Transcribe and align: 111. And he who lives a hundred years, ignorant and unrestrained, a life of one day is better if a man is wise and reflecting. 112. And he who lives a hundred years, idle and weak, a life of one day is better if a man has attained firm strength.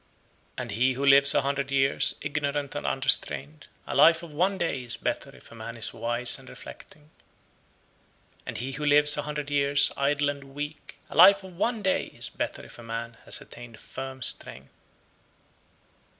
111. 0.57 0.63
And 0.63 0.71
he 0.81 0.93
who 0.93 1.05
lives 1.05 1.35
a 1.35 1.43
hundred 1.43 1.71
years, 1.71 2.15
ignorant 2.21 2.73
and 2.73 2.87
unrestrained, 2.87 3.67
a 3.85 3.93
life 3.93 4.23
of 4.23 4.33
one 4.33 4.57
day 4.57 4.81
is 4.81 4.97
better 4.97 5.29
if 5.35 5.51
a 5.51 5.53
man 5.53 5.77
is 5.77 5.93
wise 5.93 6.39
and 6.39 6.49
reflecting. 6.49 7.11
112. 8.47 8.47
And 8.47 8.57
he 8.57 8.71
who 8.71 8.85
lives 8.87 9.15
a 9.15 9.21
hundred 9.21 9.51
years, 9.51 9.91
idle 9.95 10.29
and 10.29 10.43
weak, 10.55 10.97
a 11.11 11.15
life 11.15 11.43
of 11.43 11.55
one 11.55 11.83
day 11.83 12.05
is 12.05 12.29
better 12.31 12.65
if 12.65 12.79
a 12.79 12.83
man 12.83 13.17
has 13.25 13.41
attained 13.41 13.77
firm 13.79 14.23
strength. 14.23 14.73